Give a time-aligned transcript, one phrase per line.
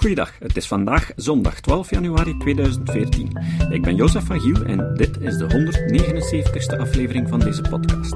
[0.00, 3.38] Goeiedag, het is vandaag zondag 12 januari 2014.
[3.70, 8.14] Ik ben Jozef van Giel en dit is de 179ste aflevering van deze podcast.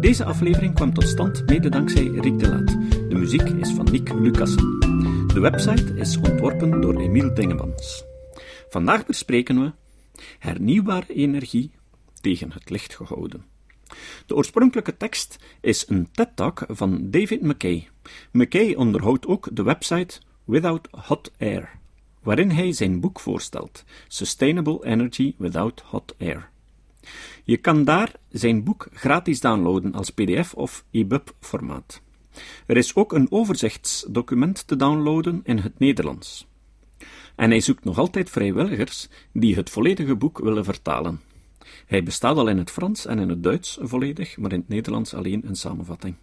[0.00, 2.66] Deze aflevering kwam tot stand mede dankzij Rick de Laat.
[3.08, 4.78] De muziek is van Nick Lucassen.
[5.26, 8.04] De website is ontworpen door Emiel Dingemans.
[8.68, 9.72] Vandaag bespreken we
[10.38, 11.70] hernieuwbare energie
[12.20, 13.44] tegen het licht gehouden.
[14.26, 17.88] De oorspronkelijke tekst is een TED-talk van David McKay.
[18.32, 21.78] McKay onderhoudt ook de website Without Hot Air,
[22.22, 26.50] waarin hij zijn boek voorstelt: Sustainable Energy Without Hot Air.
[27.44, 32.00] Je kan daar zijn boek gratis downloaden als PDF of EPUB formaat.
[32.66, 36.46] Er is ook een overzichtsdocument te downloaden in het Nederlands.
[37.34, 41.20] En hij zoekt nog altijd vrijwilligers die het volledige boek willen vertalen.
[41.86, 45.14] Hij bestaat al in het Frans en in het Duits volledig, maar in het Nederlands
[45.14, 46.14] alleen een samenvatting.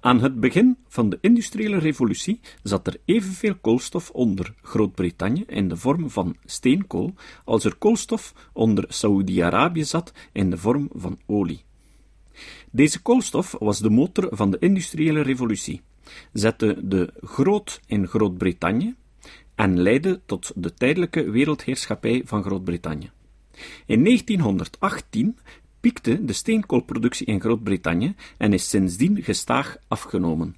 [0.00, 5.76] Aan het begin van de industriële revolutie zat er evenveel koolstof onder Groot-Brittannië in de
[5.76, 11.64] vorm van steenkool als er koolstof onder Saoedi-Arabië zat in de vorm van olie.
[12.70, 15.80] Deze koolstof was de motor van de industriële revolutie,
[16.32, 18.94] zette de groot in Groot-Brittannië
[19.54, 23.10] en leidde tot de tijdelijke wereldheerschappij van Groot-Brittannië.
[23.86, 25.38] In 1918
[25.80, 30.56] piekte de steenkoolproductie in Groot-Brittannië en is sindsdien gestaag afgenomen.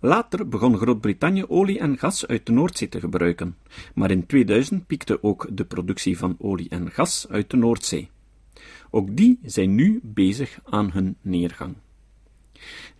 [0.00, 3.56] Later begon Groot-Brittannië olie en gas uit de Noordzee te gebruiken,
[3.94, 8.10] maar in 2000 piekte ook de productie van olie en gas uit de Noordzee.
[8.90, 11.76] Ook die zijn nu bezig aan hun neergang.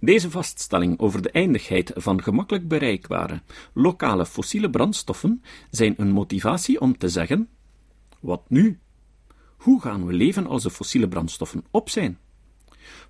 [0.01, 6.99] Deze vaststelling over de eindigheid van gemakkelijk bereikbare lokale fossiele brandstoffen zijn een motivatie om
[6.99, 7.49] te zeggen:
[8.21, 8.79] wat nu?
[9.57, 12.19] Hoe gaan we leven als de fossiele brandstoffen op zijn?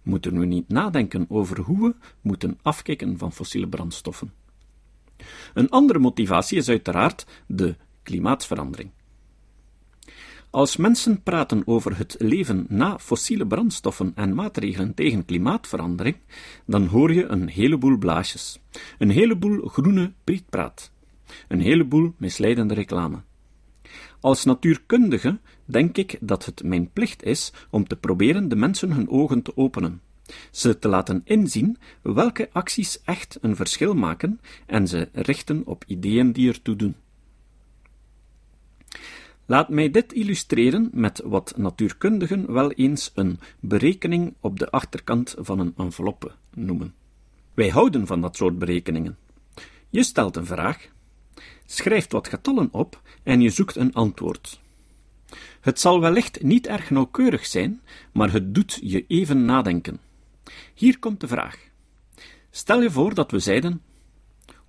[0.02, 4.32] Moeten we niet nadenken over hoe we moeten afkicken van fossiele brandstoffen?
[5.54, 8.90] Een andere motivatie is uiteraard de klimaatverandering.
[10.50, 16.16] Als mensen praten over het leven na fossiele brandstoffen en maatregelen tegen klimaatverandering,
[16.66, 18.60] dan hoor je een heleboel blaasjes,
[18.98, 20.92] een heleboel groene prietpraat,
[21.48, 23.22] een heleboel misleidende reclame.
[24.26, 29.08] Als natuurkundige denk ik dat het mijn plicht is om te proberen de mensen hun
[29.08, 30.00] ogen te openen,
[30.50, 36.32] ze te laten inzien welke acties echt een verschil maken en ze richten op ideeën
[36.32, 36.96] die ertoe doen.
[39.44, 45.58] Laat mij dit illustreren met wat natuurkundigen wel eens een berekening op de achterkant van
[45.58, 46.94] een enveloppe noemen.
[47.54, 49.18] Wij houden van dat soort berekeningen.
[49.90, 50.88] Je stelt een vraag,
[51.66, 54.60] schrijft wat getallen op en je zoekt een antwoord.
[55.60, 57.82] Het zal wellicht niet erg nauwkeurig zijn,
[58.12, 60.00] maar het doet je even nadenken.
[60.74, 61.58] Hier komt de vraag.
[62.50, 63.82] Stel je voor dat we zeiden: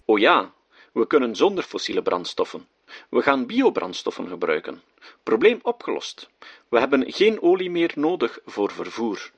[0.05, 0.53] Oh ja,
[0.93, 2.67] we kunnen zonder fossiele brandstoffen.
[3.09, 4.81] We gaan biobrandstoffen gebruiken.
[5.23, 6.29] Probleem opgelost.
[6.69, 9.31] We hebben geen olie meer nodig voor vervoer.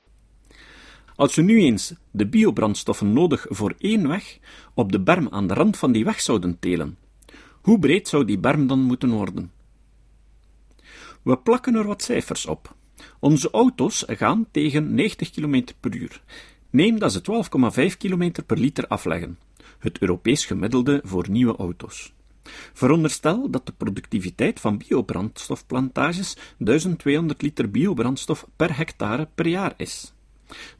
[1.16, 4.38] Als we nu eens de biobrandstoffen nodig voor één weg
[4.74, 6.97] op de berm aan de rand van die weg zouden telen,
[7.62, 9.52] hoe breed zou die berm dan moeten worden?
[11.22, 12.75] We plakken er wat cijfers op.
[13.20, 16.22] Onze auto's gaan tegen 90 km per uur.
[16.70, 17.22] Neem dat ze
[17.92, 19.40] 12,5 km per liter afleggen,
[19.80, 22.14] het Europees gemiddelde voor nieuwe auto's.
[22.74, 30.14] Veronderstel dat de productiviteit van biobrandstofplantages 1200 liter biobrandstof per hectare per jaar is.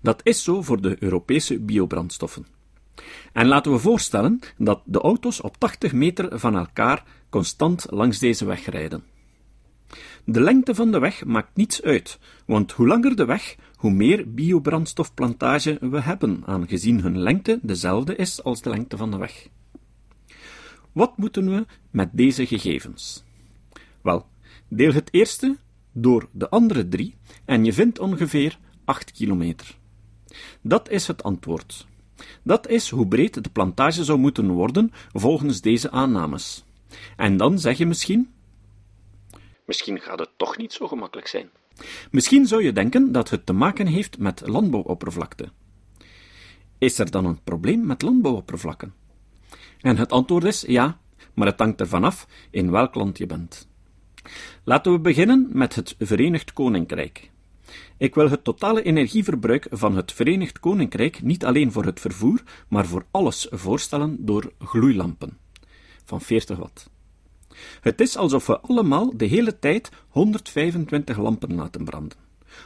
[0.01, 2.59] Dat is zo voor de Europese biobrandstoffen.
[3.33, 8.45] En laten we voorstellen dat de auto's op 80 meter van elkaar constant langs deze
[8.45, 9.03] weg rijden.
[10.23, 14.33] De lengte van de weg maakt niets uit, want hoe langer de weg, hoe meer
[14.33, 19.47] biobrandstofplantage we hebben, aangezien hun lengte dezelfde is als de lengte van de weg.
[20.91, 23.23] Wat moeten we met deze gegevens?
[24.01, 24.25] Wel,
[24.67, 25.57] deel het eerste
[25.91, 29.77] door de andere drie en je vindt ongeveer 8 kilometer.
[30.61, 31.87] Dat is het antwoord.
[32.44, 36.64] Dat is hoe breed de plantage zou moeten worden volgens deze aannames.
[37.16, 38.29] En dan zeg je misschien:
[39.66, 41.49] Misschien gaat het toch niet zo gemakkelijk zijn.
[42.11, 45.52] Misschien zou je denken dat het te maken heeft met landbouwoppervlakte.
[46.78, 48.93] Is er dan een probleem met landbouwoppervlakken?
[49.82, 50.99] En het antwoord is ja,
[51.34, 53.67] maar het hangt ervan af in welk land je bent.
[54.64, 57.32] Laten we beginnen met het Verenigd Koninkrijk.
[57.97, 62.85] Ik wil het totale energieverbruik van het Verenigd Koninkrijk niet alleen voor het vervoer, maar
[62.85, 65.37] voor alles voorstellen door gloeilampen
[66.05, 66.89] van 40 watt.
[67.81, 72.17] Het is alsof we allemaal de hele tijd 125 lampen laten branden.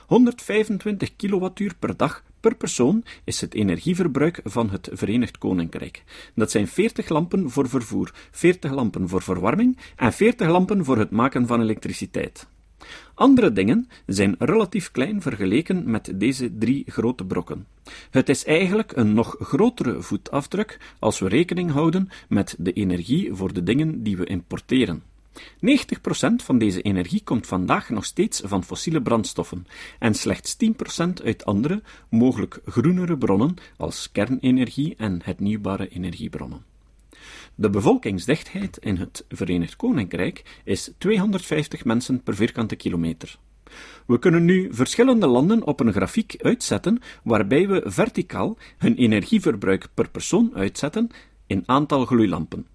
[0.05, 6.03] 125 kilowattuur per dag per persoon is het energieverbruik van het Verenigd Koninkrijk.
[6.35, 11.11] Dat zijn 40 lampen voor vervoer, 40 lampen voor verwarming en 40 lampen voor het
[11.11, 12.47] maken van elektriciteit.
[13.13, 17.68] Andere dingen zijn relatief klein vergeleken met deze drie grote brokken.
[18.09, 23.53] Het is eigenlijk een nog grotere voetafdruk als we rekening houden met de energie voor
[23.53, 25.03] de dingen die we importeren.
[25.35, 25.39] 90%
[26.35, 29.68] van deze energie komt vandaag nog steeds van fossiele brandstoffen
[30.00, 36.73] en slechts 10% uit andere, mogelijk groenere bronnen als kernenergie en hernieuwbare energiebronnen.
[37.55, 43.38] De bevolkingsdichtheid in het Verenigd Koninkrijk is 250 mensen per vierkante kilometer.
[44.05, 50.09] We kunnen nu verschillende landen op een grafiek uitzetten waarbij we verticaal hun energieverbruik per
[50.09, 51.09] persoon uitzetten
[51.47, 52.67] in aantal gloeilampen.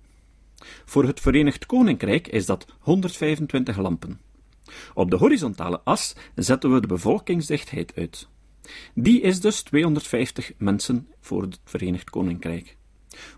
[0.84, 4.20] Voor het Verenigd Koninkrijk is dat 125 lampen.
[4.94, 8.28] Op de horizontale as zetten we de bevolkingsdichtheid uit.
[8.94, 12.77] Die is dus 250 mensen voor het Verenigd Koninkrijk.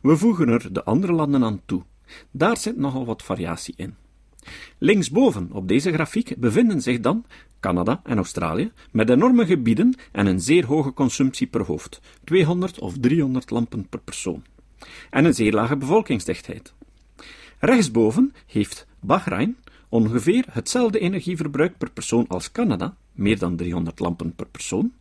[0.03, 1.82] We voegen er de andere landen aan toe.
[2.31, 3.94] Daar zit nogal wat variatie in.
[4.79, 7.25] Linksboven op deze grafiek bevinden zich dan
[7.61, 12.99] Canada en Australië, met enorme gebieden en een zeer hoge consumptie per hoofd, 200 of
[12.99, 14.44] 300 lampen per persoon,
[15.11, 16.75] en een zeer lage bevolkingsdichtheid.
[17.59, 19.56] Rechtsboven heeft Bahrein
[19.88, 24.93] ongeveer hetzelfde energieverbruik per persoon als Canada, meer dan 300 lampen per persoon,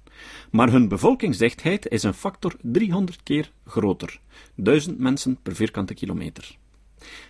[0.51, 4.19] maar hun bevolkingsdichtheid is een factor 300 keer groter,
[4.55, 6.57] 1000 mensen per vierkante kilometer.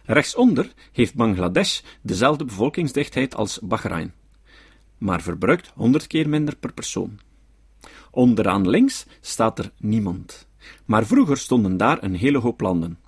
[0.03, 4.13] Rechtsonder heeft Bangladesh dezelfde bevolkingsdichtheid als Bahrein,
[4.97, 7.19] maar verbruikt 100 keer minder per persoon.
[8.11, 10.47] Onderaan links staat er niemand,
[10.85, 12.99] maar vroeger stonden daar een hele hoop landen.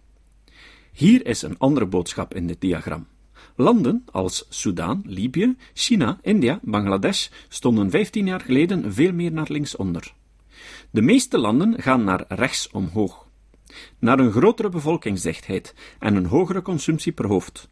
[0.92, 3.08] Hier is een andere boodschap in dit diagram.
[3.56, 10.14] Landen als Soudaan, Libië, China, India, Bangladesh stonden 15 jaar geleden veel meer naar linksonder.
[10.92, 13.28] De meeste landen gaan naar rechts omhoog,
[14.00, 17.70] naar een grotere bevolkingsdichtheid en een hogere consumptie per hoofd.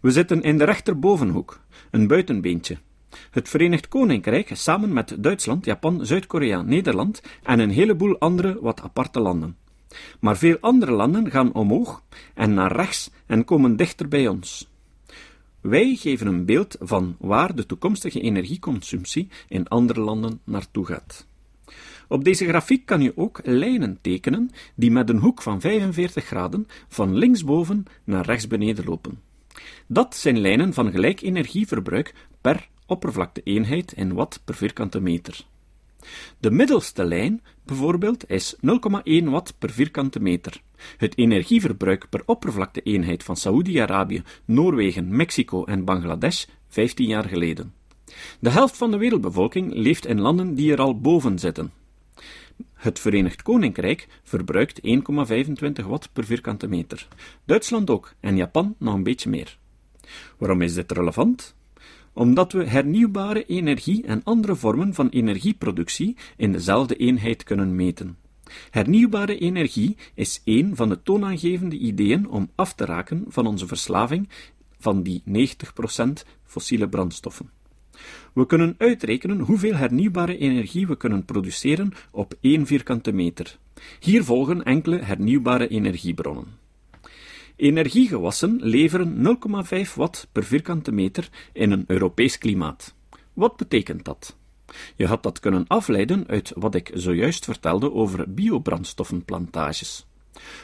[0.00, 1.60] We zitten in de rechterbovenhoek,
[1.90, 2.78] een buitenbeentje.
[3.30, 9.20] Het Verenigd Koninkrijk samen met Duitsland, Japan, Zuid-Korea, Nederland en een heleboel andere wat aparte
[9.20, 9.56] landen.
[10.20, 12.02] Maar veel andere landen gaan omhoog
[12.34, 14.67] en naar rechts en komen dichter bij ons.
[15.60, 21.26] Wij geven een beeld van waar de toekomstige energieconsumptie in andere landen naartoe gaat.
[22.08, 26.66] Op deze grafiek kan je ook lijnen tekenen die met een hoek van 45 graden
[26.88, 29.20] van linksboven naar rechtsbeneden lopen.
[29.86, 35.46] Dat zijn lijnen van gelijk energieverbruik per oppervlakte-eenheid in watt per vierkante meter.
[36.38, 40.62] De middelste lijn, bijvoorbeeld, is 0,1 watt per vierkante meter.
[40.96, 47.72] Het energieverbruik per oppervlakte-eenheid van Saoedi-Arabië, Noorwegen, Mexico en Bangladesh 15 jaar geleden.
[48.40, 51.72] De helft van de wereldbevolking leeft in landen die er al boven zitten.
[52.74, 54.80] Het Verenigd Koninkrijk verbruikt
[55.80, 57.08] 1,25 watt per vierkante meter.
[57.44, 59.58] Duitsland ook en Japan nog een beetje meer.
[60.38, 61.54] Waarom is dit relevant?
[62.18, 68.16] Omdat we hernieuwbare energie en andere vormen van energieproductie in dezelfde eenheid kunnen meten.
[68.70, 74.28] Hernieuwbare energie is een van de toonaangevende ideeën om af te raken van onze verslaving
[74.78, 75.32] van die 90%
[76.44, 77.50] fossiele brandstoffen.
[78.32, 83.58] We kunnen uitrekenen hoeveel hernieuwbare energie we kunnen produceren op één vierkante meter.
[84.00, 86.46] Hier volgen enkele hernieuwbare energiebronnen.
[87.58, 89.38] Energiegewassen leveren
[89.86, 92.94] 0,5 watt per vierkante meter in een Europees klimaat.
[93.32, 94.36] Wat betekent dat?
[94.96, 100.06] Je had dat kunnen afleiden uit wat ik zojuist vertelde over biobrandstoffenplantages.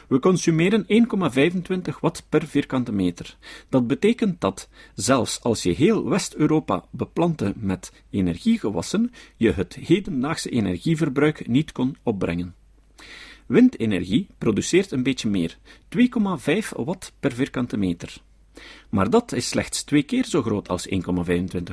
[0.07, 3.37] We consumeren 1,25 watt per vierkante meter.
[3.69, 11.47] Dat betekent dat, zelfs als je heel West-Europa beplantte met energiegewassen, je het hedendaagse energieverbruik
[11.47, 12.55] niet kon opbrengen.
[13.45, 15.57] Windenergie produceert een beetje meer,
[15.89, 18.21] 2,5 watt per vierkante meter.
[18.89, 20.97] Maar dat is slechts twee keer zo groot als 1,25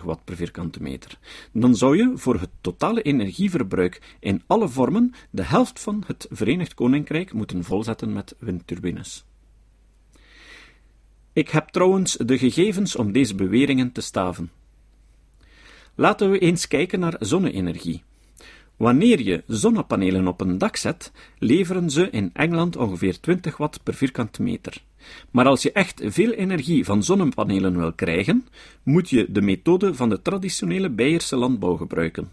[0.05, 1.19] watt per vierkante meter.
[1.53, 6.75] Dan zou je voor het totale energieverbruik in alle vormen de helft van het Verenigd
[6.75, 9.25] Koninkrijk moeten volzetten met windturbines.
[11.33, 14.51] Ik heb trouwens de gegevens om deze beweringen te staven.
[15.95, 18.03] Laten we eens kijken naar zonne-energie.
[18.77, 23.95] Wanneer je zonnepanelen op een dak zet, leveren ze in Engeland ongeveer 20 watt per
[23.95, 24.83] vierkante meter.
[25.31, 28.47] Maar als je echt veel energie van zonnepanelen wil krijgen,
[28.83, 32.31] moet je de methode van de traditionele Beierse landbouw gebruiken.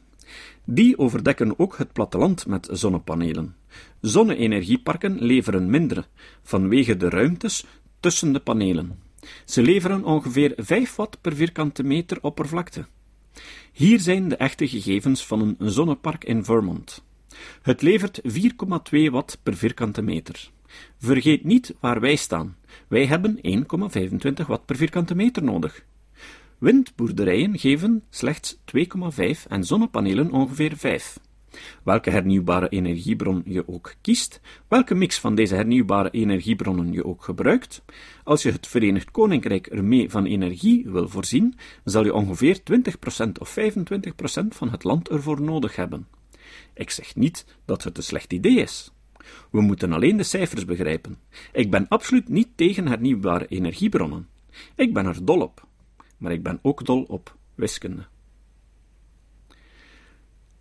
[0.65, 3.55] Die overdekken ook het platteland met zonnepanelen.
[4.01, 6.07] Zonne-energieparken leveren minder,
[6.43, 7.65] vanwege de ruimtes
[7.99, 8.99] tussen de panelen.
[9.45, 12.85] Ze leveren ongeveer 5 watt per vierkante meter oppervlakte.
[13.71, 17.03] Hier zijn de echte gegevens van een zonnepark in Vermont.
[17.61, 20.49] Het levert 4,2 watt per vierkante meter.
[20.97, 22.57] Vergeet niet waar wij staan.
[22.87, 23.39] Wij hebben
[24.41, 25.83] 1,25 watt per vierkante meter nodig.
[26.57, 31.19] Windboerderijen geven slechts 2,5 en zonnepanelen ongeveer 5.
[31.83, 37.81] Welke hernieuwbare energiebron je ook kiest, welke mix van deze hernieuwbare energiebronnen je ook gebruikt,
[38.23, 42.59] als je het Verenigd Koninkrijk ermee van energie wil voorzien, zal je ongeveer
[43.27, 46.07] 20% of 25% van het land ervoor nodig hebben.
[46.73, 48.91] Ik zeg niet dat het een slecht idee is.
[49.51, 51.17] We moeten alleen de cijfers begrijpen.
[51.51, 54.27] Ik ben absoluut niet tegen hernieuwbare energiebronnen.
[54.75, 55.67] Ik ben er dol op.
[56.17, 58.07] Maar ik ben ook dol op wiskunde.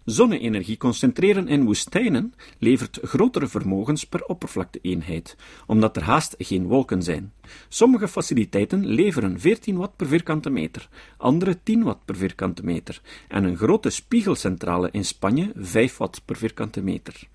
[0.09, 5.37] Zonne-energie concentreren in woestijnen levert grotere vermogens per oppervlakte-eenheid,
[5.67, 7.33] omdat er haast geen wolken zijn.
[7.69, 13.45] Sommige faciliteiten leveren 14 watt per vierkante meter, andere 10 watt per vierkante meter, en
[13.45, 17.29] een grote spiegelcentrale in Spanje 5 watt per vierkante meter.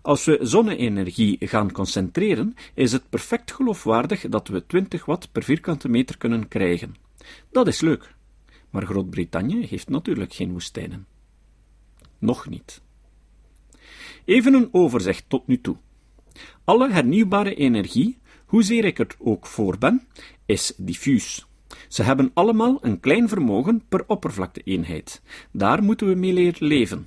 [0.00, 5.88] Als we zonne-energie gaan concentreren, is het perfect geloofwaardig dat we 20 watt per vierkante
[5.88, 6.94] meter kunnen krijgen.
[7.50, 8.14] Dat is leuk.
[8.70, 11.11] Maar Groot-Brittannië heeft natuurlijk geen woestijnen.
[12.22, 12.82] Nog niet.
[14.24, 15.76] Even een overzicht tot nu toe.
[16.64, 20.06] Alle hernieuwbare energie, hoezeer ik er ook voor ben,
[20.46, 21.46] is diffuus.
[21.88, 25.22] Ze hebben allemaal een klein vermogen per oppervlakte-eenheid.
[25.52, 27.06] Daar moeten we mee leren leven.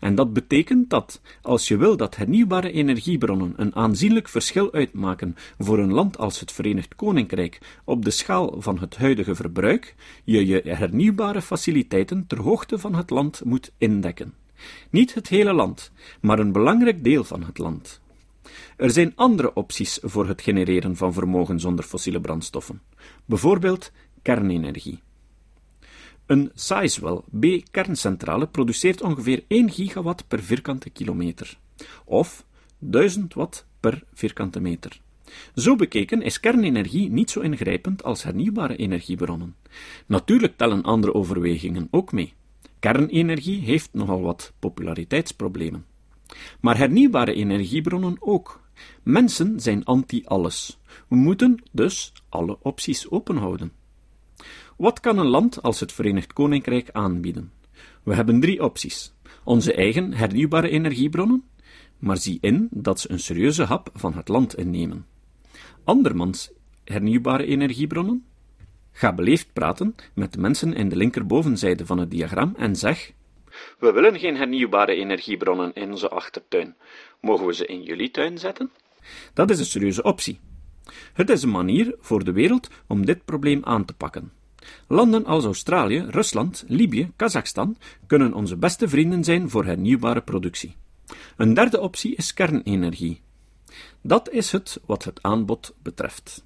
[0.00, 5.78] En dat betekent dat, als je wil dat hernieuwbare energiebronnen een aanzienlijk verschil uitmaken voor
[5.78, 9.94] een land als het Verenigd Koninkrijk op de schaal van het huidige verbruik,
[10.24, 14.34] je je hernieuwbare faciliteiten ter hoogte van het land moet indekken.
[14.90, 18.00] Niet het hele land, maar een belangrijk deel van het land.
[18.76, 22.82] Er zijn andere opties voor het genereren van vermogen zonder fossiele brandstoffen,
[23.24, 25.02] bijvoorbeeld kernenergie.
[26.26, 31.58] Een Sizewell B-kerncentrale produceert ongeveer 1 gigawatt per vierkante kilometer,
[32.04, 32.46] of
[32.78, 35.00] 1000 watt per vierkante meter.
[35.54, 39.56] Zo bekeken is kernenergie niet zo ingrijpend als hernieuwbare energiebronnen.
[40.06, 42.34] Natuurlijk tellen andere overwegingen ook mee.
[42.78, 45.86] Kernenergie heeft nogal wat populariteitsproblemen.
[46.60, 48.64] Maar hernieuwbare energiebronnen ook.
[49.02, 50.78] Mensen zijn anti-alles.
[51.08, 53.72] We moeten dus alle opties openhouden.
[54.76, 57.52] Wat kan een land als het Verenigd Koninkrijk aanbieden?
[58.02, 59.14] We hebben drie opties.
[59.44, 61.44] Onze eigen hernieuwbare energiebronnen,
[61.98, 65.06] maar zie in dat ze een serieuze hap van het land innemen.
[65.84, 66.50] Andermans
[66.84, 68.24] hernieuwbare energiebronnen?
[68.96, 73.12] Ga beleefd praten met de mensen in de linkerbovenzijde van het diagram en zeg:
[73.78, 76.76] We willen geen hernieuwbare energiebronnen in onze achtertuin.
[77.20, 78.70] Mogen we ze in jullie tuin zetten?
[79.34, 80.40] Dat is een serieuze optie.
[81.12, 84.32] Het is een manier voor de wereld om dit probleem aan te pakken.
[84.88, 87.76] Landen als Australië, Rusland, Libië, Kazachstan
[88.06, 90.76] kunnen onze beste vrienden zijn voor hernieuwbare productie.
[91.36, 93.20] Een derde optie is kernenergie.
[94.00, 96.45] Dat is het wat het aanbod betreft.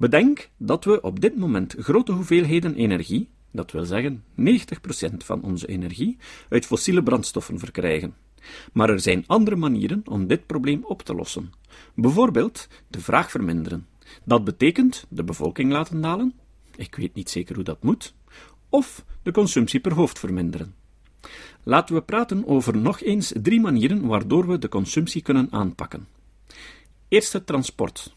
[0.00, 5.66] Bedenk dat we op dit moment grote hoeveelheden energie, dat wil zeggen 90% van onze
[5.66, 6.16] energie,
[6.48, 8.14] uit fossiele brandstoffen verkrijgen.
[8.72, 11.52] Maar er zijn andere manieren om dit probleem op te lossen.
[11.94, 13.86] Bijvoorbeeld de vraag verminderen.
[14.24, 16.34] Dat betekent de bevolking laten dalen,
[16.76, 18.14] ik weet niet zeker hoe dat moet,
[18.68, 20.74] of de consumptie per hoofd verminderen.
[21.62, 26.06] Laten we praten over nog eens drie manieren waardoor we de consumptie kunnen aanpakken.
[27.08, 28.12] Eerst het transport.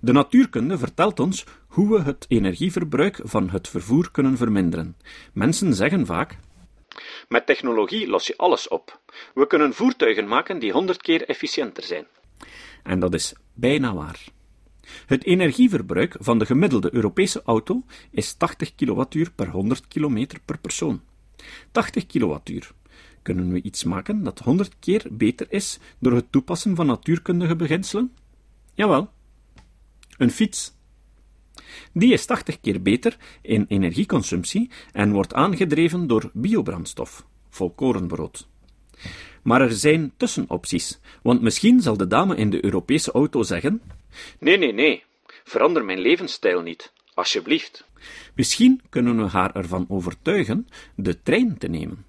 [0.00, 4.96] De natuurkunde vertelt ons hoe we het energieverbruik van het vervoer kunnen verminderen.
[5.32, 6.38] Mensen zeggen vaak:
[7.28, 9.00] Met technologie los je alles op.
[9.34, 12.06] We kunnen voertuigen maken die honderd keer efficiënter zijn.
[12.82, 14.24] En dat is bijna waar.
[15.06, 21.00] Het energieverbruik van de gemiddelde Europese auto is 80 kWh per 100 km per persoon.
[21.72, 22.36] 80 kWh.
[23.22, 28.12] Kunnen we iets maken dat 100 keer beter is door het toepassen van natuurkundige beginselen?
[28.74, 29.10] Jawel.
[30.20, 30.72] Een fiets.
[31.92, 38.48] Die is 80 keer beter in energieconsumptie en wordt aangedreven door biobrandstof, volkorenbrood.
[39.42, 43.82] Maar er zijn tussenopties, want misschien zal de dame in de Europese auto zeggen:
[44.38, 45.04] Nee, nee, nee,
[45.44, 47.84] verander mijn levensstijl niet, alsjeblieft.
[48.34, 52.04] Misschien kunnen we haar ervan overtuigen de trein te nemen.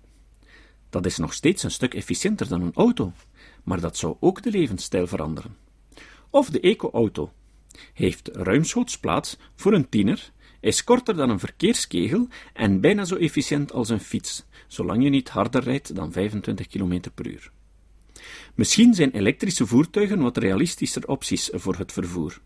[0.89, 3.13] Dat is nog steeds een stuk efficiënter dan een auto,
[3.63, 5.56] maar dat zou ook de levensstijl veranderen.
[6.30, 7.32] Of de eco-auto,
[7.94, 13.74] heeft ruimschoots plaats voor een tiener, is korter dan een verkeerskegel en bijna zo efficiënt
[13.74, 17.52] als een fiets, zolang je niet harder rijdt dan 25 km per uur.
[18.56, 22.40] Misschien zijn elektrische voertuigen wat realistischer opties voor het vervoer.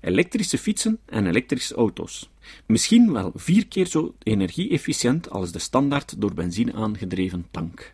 [0.00, 2.30] Elektrische fietsen en elektrische auto's.
[2.66, 7.92] Misschien wel vier keer zo energie-efficiënt als de standaard door benzine aangedreven tank.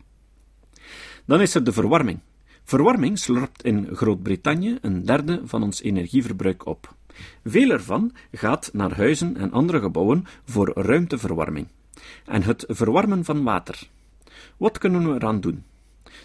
[1.25, 2.19] Dan is er de verwarming.
[2.63, 6.95] Verwarming slurpt in Groot-Brittannië een derde van ons energieverbruik op.
[7.43, 11.67] Veel ervan gaat naar huizen en andere gebouwen voor ruimteverwarming.
[12.25, 13.89] En het verwarmen van water.
[14.57, 15.63] Wat kunnen we eraan doen?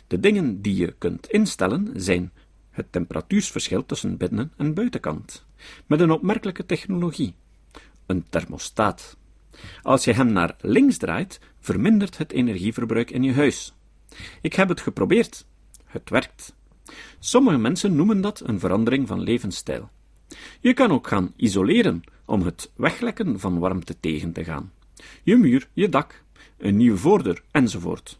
[0.07, 2.33] De dingen die je kunt instellen zijn
[2.71, 5.45] het temperatuursverschil tussen binnen- en buitenkant,
[5.87, 7.35] met een opmerkelijke technologie:
[8.07, 9.17] een thermostaat.
[9.83, 13.75] Als je hem naar links draait, vermindert het energieverbruik in je huis.
[14.41, 15.47] Ik heb het geprobeerd.
[15.99, 16.55] Het werkt.
[17.19, 19.91] Sommige mensen noemen dat een verandering van levensstijl.
[20.61, 24.73] Je kan ook gaan isoleren om het weglekken van warmte tegen te gaan.
[25.23, 26.23] Je muur, je dak,
[26.59, 28.19] een nieuwe voordeur enzovoort.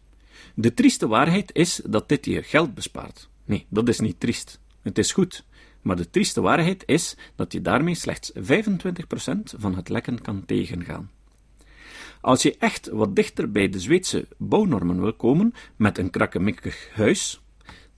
[0.55, 3.29] De trieste waarheid is dat dit je geld bespaart.
[3.45, 4.59] Nee, dat is niet triest.
[4.81, 5.45] Het is goed.
[5.81, 8.39] Maar de trieste waarheid is dat je daarmee slechts 25%
[9.57, 11.11] van het lekken kan tegengaan.
[12.21, 17.41] Als je echt wat dichter bij de Zweedse bouwnormen wil komen met een krakkemikkig huis,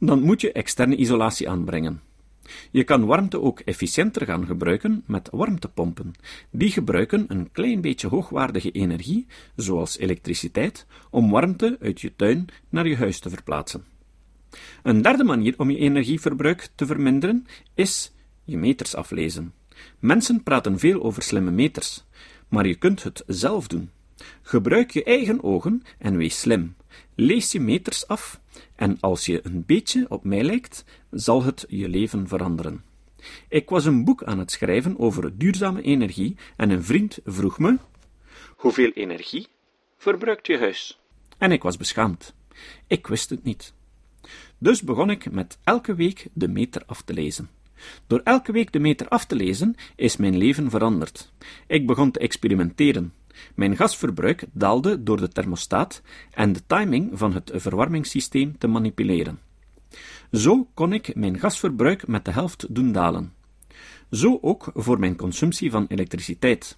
[0.04, 2.02] dan moet je externe isolatie aanbrengen.
[2.72, 6.14] Je kan warmte ook efficiënter gaan gebruiken met warmtepompen.
[6.50, 12.88] Die gebruiken een klein beetje hoogwaardige energie, zoals elektriciteit, om warmte uit je tuin naar
[12.88, 13.86] je huis te verplaatsen.
[14.84, 19.54] Een derde manier om je energieverbruik te verminderen is je meters aflezen.
[20.00, 22.04] Mensen praten veel over slimme meters,
[22.48, 23.90] maar je kunt het zelf doen.
[24.42, 26.76] Gebruik je eigen ogen en wees slim.
[27.16, 28.41] Lees je meters af
[28.76, 32.84] en als je een beetje op mij lijkt, zal het je leven veranderen.
[33.50, 37.78] Ik was een boek aan het schrijven over duurzame energie en een vriend vroeg me:
[38.56, 39.48] Hoeveel energie
[39.98, 41.00] verbruikt je huis?
[41.38, 42.34] En ik was beschaamd.
[42.88, 43.74] Ik wist het niet.
[44.58, 47.50] Dus begon ik met elke week de meter af te lezen.
[48.08, 51.32] Door elke week de meter af te lezen is mijn leven veranderd.
[51.68, 53.14] Ik begon te experimenteren.
[53.56, 59.40] Mijn gasverbruik daalde door de thermostaat en de timing van het verwarmingssysteem te manipuleren.
[60.32, 63.34] Zo kon ik mijn gasverbruik met de helft doen dalen.
[64.12, 66.78] Zo ook voor mijn consumptie van elektriciteit.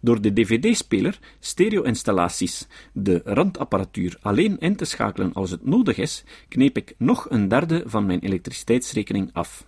[0.00, 6.76] Door de dvd-speler, stereo-installaties, de randapparatuur alleen in te schakelen als het nodig is, kneep
[6.76, 9.66] ik nog een derde van mijn elektriciteitsrekening af.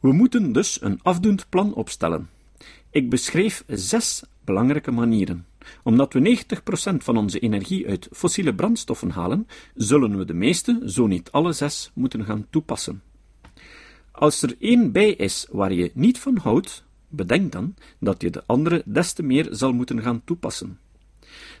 [0.00, 2.30] We moeten dus een afdoend plan opstellen.
[2.90, 5.46] Ik beschreef zes belangrijke manieren.
[5.82, 6.44] Omdat we
[6.92, 11.52] 90% van onze energie uit fossiele brandstoffen halen, zullen we de meeste, zo niet alle
[11.52, 13.02] zes, moeten gaan toepassen.
[14.10, 18.42] Als er één bij is waar je niet van houdt, bedenk dan dat je de
[18.46, 20.78] andere des te meer zal moeten gaan toepassen.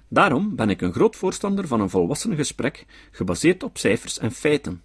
[0.08, 4.82] Daarom ben ik een groot voorstander van een volwassen gesprek, gebaseerd op cijfers en feiten.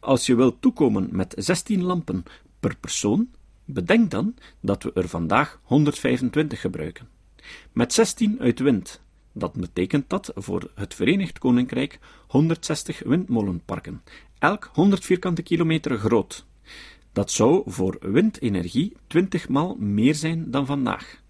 [0.00, 2.24] Als je wilt toekomen met 16 lampen
[2.60, 3.28] per persoon,
[3.72, 7.08] bedenk dan dat we er vandaag 125 gebruiken.
[7.72, 9.00] Met 16 uit wind.
[9.32, 14.02] Dat betekent dat voor het Verenigd Koninkrijk 160 windmolenparken,
[14.38, 16.46] elk 100 vierkante kilometer groot.
[17.12, 21.20] Dat zou voor windenergie 20 maal meer zijn dan vandaag.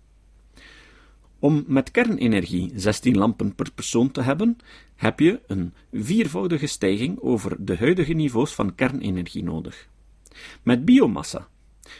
[1.39, 4.57] Om met kernenergie 16 lampen per persoon te hebben,
[4.95, 9.89] heb je een viervoudige stijging over de huidige niveaus van kernenergie nodig.
[10.63, 11.49] Met biomassa,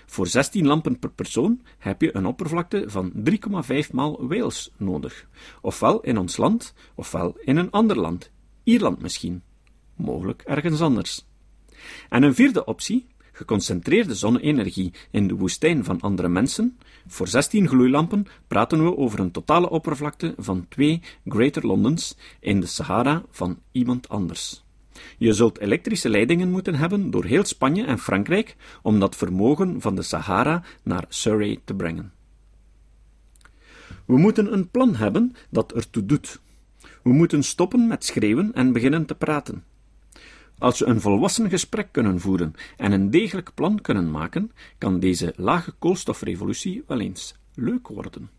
[0.07, 5.27] voor 16 lampen per persoon, heb je een oppervlakte van 3,5 maal Wales nodig.
[5.61, 8.31] Ofwel in ons land, ofwel in een ander land.
[8.65, 9.43] Ierland misschien.
[9.97, 11.27] Mogelijk ergens anders.
[12.09, 16.79] En een vierde optie, geconcentreerde zonne-energie in de woestijn van andere mensen.
[17.07, 22.67] Voor 16 gloeilampen praten we over een totale oppervlakte van twee Greater Londons in de
[22.67, 24.65] Sahara van iemand anders.
[25.19, 29.95] Je zult elektrische leidingen moeten hebben door heel Spanje en Frankrijk om dat vermogen van
[29.95, 32.13] de Sahara naar Surrey te brengen.
[34.05, 36.41] We moeten een plan hebben dat ertoe doet.
[37.03, 39.65] We moeten stoppen met schreeuwen en beginnen te praten.
[40.59, 45.33] Als we een volwassen gesprek kunnen voeren en een degelijk plan kunnen maken, kan deze
[45.37, 48.31] lage koolstofrevolutie wel eens leuk worden.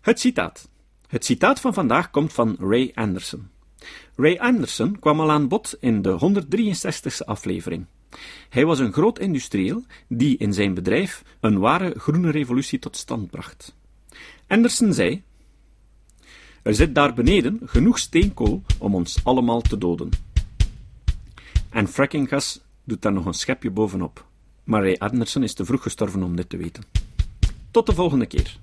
[0.00, 0.68] Het citaat.
[1.14, 3.48] Het citaat van vandaag komt van Ray Anderson.
[4.16, 7.86] Ray Anderson kwam al aan bod in de 163ste aflevering.
[8.48, 13.30] Hij was een groot industrieel die in zijn bedrijf een ware groene revolutie tot stand
[13.30, 13.76] bracht.
[14.46, 15.22] Anderson zei:
[16.62, 20.08] Er zit daar beneden genoeg steenkool om ons allemaal te doden.
[21.70, 24.26] En frackinggas doet daar nog een schepje bovenop.
[24.64, 26.84] Maar Ray Anderson is te vroeg gestorven om dit te weten.
[27.70, 28.62] Tot de volgende keer.